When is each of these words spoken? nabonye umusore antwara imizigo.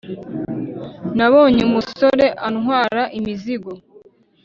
nabonye 1.17 1.61
umusore 1.69 2.25
antwara 2.47 3.03
imizigo. 3.17 3.71